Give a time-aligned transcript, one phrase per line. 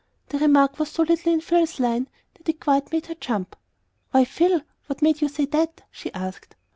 [0.29, 3.55] The remark was so little in Phil's line that it quite made her jump.
[4.09, 6.55] "Why, Phil, what made you say that?" she asked.